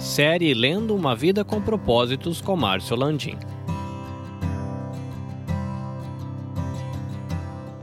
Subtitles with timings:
[0.00, 3.36] Série Lendo uma Vida com Propósitos com Márcio Landim.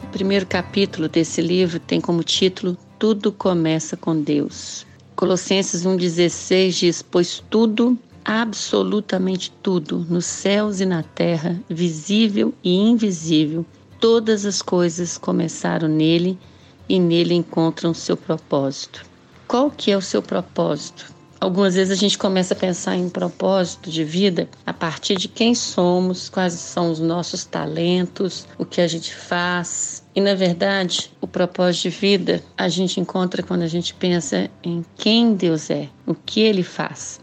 [0.00, 4.86] O primeiro capítulo desse livro tem como título Tudo Começa com Deus.
[5.16, 13.66] Colossenses 1,16 diz: Pois tudo, absolutamente tudo, nos céus e na terra, visível e invisível,
[13.98, 16.38] todas as coisas começaram nele
[16.88, 19.04] e nele encontram seu propósito.
[19.48, 21.13] Qual que é o seu propósito?
[21.44, 25.54] Algumas vezes a gente começa a pensar em propósito de vida a partir de quem
[25.54, 30.02] somos, quais são os nossos talentos, o que a gente faz.
[30.14, 34.82] E na verdade, o propósito de vida a gente encontra quando a gente pensa em
[34.96, 37.20] quem Deus é, o que ele faz.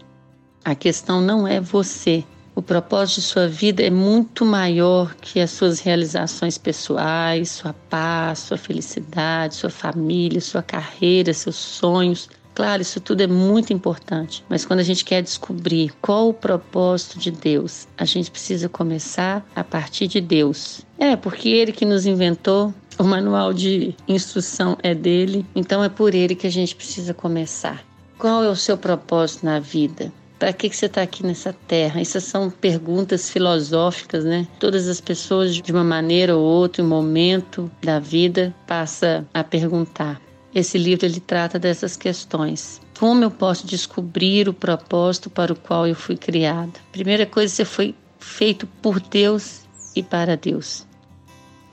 [0.63, 2.23] A questão não é você.
[2.53, 8.37] O propósito de sua vida é muito maior que as suas realizações pessoais, sua paz,
[8.37, 12.29] sua felicidade, sua família, sua carreira, seus sonhos.
[12.53, 17.17] Claro, isso tudo é muito importante, mas quando a gente quer descobrir qual o propósito
[17.17, 20.85] de Deus, a gente precisa começar a partir de Deus.
[20.99, 26.13] É, porque Ele que nos inventou, o manual de instrução é dele, então é por
[26.13, 27.83] Ele que a gente precisa começar.
[28.17, 30.11] Qual é o seu propósito na vida?
[30.37, 32.01] Para que, que você está aqui nessa terra?
[32.01, 34.47] Essas são perguntas filosóficas, né?
[34.59, 39.43] Todas as pessoas, de uma maneira ou outra, em um momento da vida, passa a
[39.43, 40.19] perguntar.
[40.53, 42.81] Esse livro ele trata dessas questões.
[42.99, 46.73] Como eu posso descobrir o propósito para o qual eu fui criado?
[46.91, 49.61] Primeira coisa, você foi feito por Deus
[49.95, 50.85] e para Deus.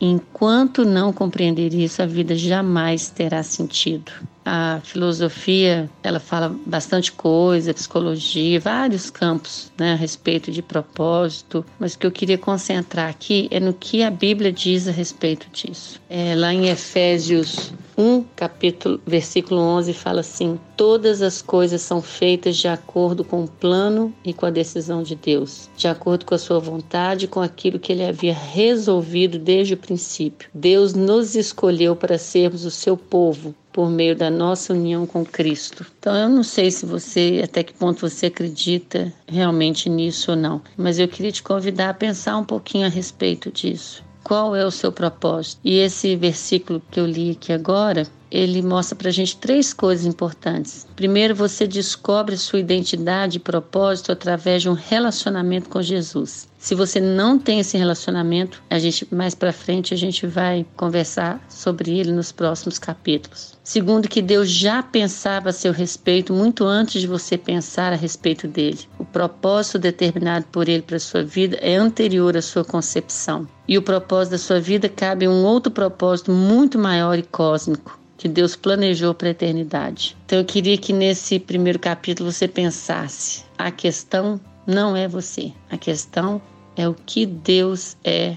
[0.00, 4.12] Enquanto não compreender isso, a vida jamais terá sentido.
[4.44, 11.94] A filosofia, ela fala bastante coisa, psicologia, vários campos, né, a respeito de propósito, mas
[11.94, 16.00] o que eu queria concentrar aqui é no que a Bíblia diz a respeito disso.
[16.08, 22.56] É, lá em Efésios 1, capítulo, versículo 11, fala assim: Todas as coisas são feitas
[22.56, 26.38] de acordo com o plano e com a decisão de Deus, de acordo com a
[26.38, 30.48] sua vontade com aquilo que ele havia resolvido desde o princípio.
[30.54, 35.84] Deus nos escolheu para sermos o seu povo por meio da nossa união com Cristo.
[35.98, 40.62] Então eu não sei se você até que ponto você acredita realmente nisso ou não,
[40.76, 44.07] mas eu queria te convidar a pensar um pouquinho a respeito disso.
[44.28, 45.58] Qual é o seu propósito?
[45.64, 50.04] E esse versículo que eu li aqui agora, ele mostra para a gente três coisas
[50.04, 50.86] importantes.
[50.94, 56.46] Primeiro, você descobre sua identidade e propósito através de um relacionamento com Jesus.
[56.58, 61.42] Se você não tem esse relacionamento, a gente mais para frente a gente vai conversar
[61.48, 63.56] sobre ele nos próximos capítulos.
[63.64, 68.46] Segundo, que Deus já pensava a seu respeito muito antes de você pensar a respeito
[68.46, 68.80] dele.
[69.12, 73.48] Propósito determinado por ele para sua vida é anterior à sua concepção.
[73.66, 77.98] E o propósito da sua vida cabe a um outro propósito muito maior e cósmico
[78.18, 80.16] que Deus planejou para a eternidade.
[80.26, 85.52] Então eu queria que nesse primeiro capítulo você pensasse: a questão não é você.
[85.70, 86.42] A questão
[86.76, 88.36] é o que Deus é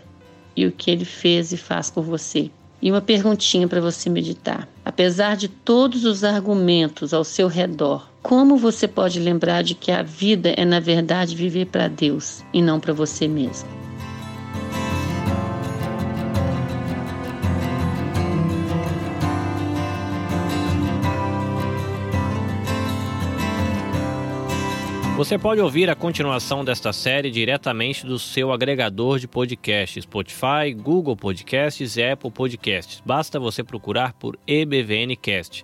[0.55, 2.49] e o que ele fez e faz por você.
[2.81, 4.67] E uma perguntinha para você meditar.
[4.85, 10.03] Apesar de todos os argumentos ao seu redor, como você pode lembrar de que a
[10.03, 13.69] vida é, na verdade, viver para Deus e não para você mesmo?
[25.17, 31.15] Você pode ouvir a continuação desta série diretamente do seu agregador de podcasts, Spotify, Google
[31.15, 33.03] Podcasts e Apple Podcasts.
[33.05, 35.63] Basta você procurar por EBVNcast.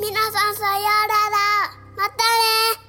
[0.00, 1.78] 皆さんさようなら。
[1.96, 2.87] またね